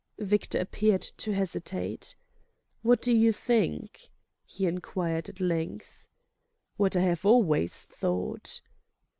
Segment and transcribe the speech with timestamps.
[0.17, 2.15] Victor appeared to hesitate.
[2.81, 4.09] "What do you think?"
[4.47, 6.07] he enquired at length.
[6.75, 8.61] "What I have always thought."